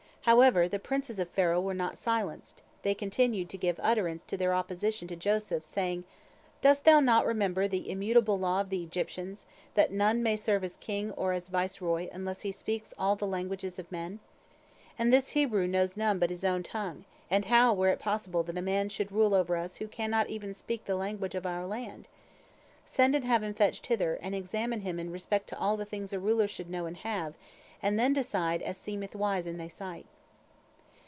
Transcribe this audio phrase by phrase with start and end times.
[0.25, 4.53] However, the princes of Pharaoh were not silenced, they continued to give utterance to their
[4.53, 6.03] opposition to Joseph, saying:
[6.61, 10.75] "Dost thou not remember the immutable law of the Egyptians, that none may serve as
[10.77, 14.19] king or as viceroy unless he speaks all the languages of men?
[14.97, 18.59] And this Hebrew knows none but his own tongue, and how were it possible that
[18.59, 22.07] a man should rule over us who cannot even speak the language of our land?
[22.85, 26.13] Send and have him fetched hither, and examine him in respect to all the things
[26.13, 27.33] a ruler should know and have,
[27.83, 30.05] and then decide as seemeth wise in thy sight."